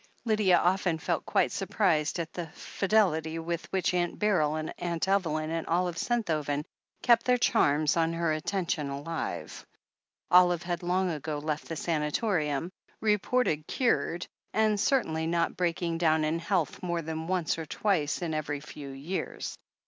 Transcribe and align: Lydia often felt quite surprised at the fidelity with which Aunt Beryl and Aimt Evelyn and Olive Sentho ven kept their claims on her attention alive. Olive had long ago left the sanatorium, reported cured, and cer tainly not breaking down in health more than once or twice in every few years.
Lydia 0.25 0.57
often 0.57 0.97
felt 0.97 1.27
quite 1.27 1.51
surprised 1.51 2.17
at 2.17 2.33
the 2.33 2.47
fidelity 2.55 3.37
with 3.37 3.71
which 3.71 3.93
Aunt 3.93 4.17
Beryl 4.17 4.55
and 4.55 4.73
Aimt 4.79 5.07
Evelyn 5.07 5.51
and 5.51 5.67
Olive 5.67 5.95
Sentho 5.99 6.41
ven 6.41 6.65
kept 7.03 7.23
their 7.27 7.37
claims 7.37 7.95
on 7.95 8.11
her 8.13 8.33
attention 8.33 8.89
alive. 8.89 9.63
Olive 10.31 10.63
had 10.63 10.81
long 10.81 11.11
ago 11.11 11.37
left 11.37 11.65
the 11.69 11.75
sanatorium, 11.75 12.71
reported 12.99 13.67
cured, 13.67 14.25
and 14.53 14.79
cer 14.79 15.03
tainly 15.03 15.29
not 15.29 15.55
breaking 15.55 15.99
down 15.99 16.23
in 16.23 16.39
health 16.39 16.81
more 16.81 17.03
than 17.03 17.27
once 17.27 17.59
or 17.59 17.67
twice 17.67 18.23
in 18.23 18.33
every 18.33 18.59
few 18.59 18.89
years. 18.89 19.55